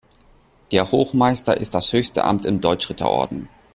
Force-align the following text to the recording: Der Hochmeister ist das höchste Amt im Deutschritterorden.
Der 0.71 0.89
Hochmeister 0.89 1.55
ist 1.57 1.75
das 1.75 1.93
höchste 1.93 2.23
Amt 2.23 2.47
im 2.47 2.59
Deutschritterorden. 2.59 3.49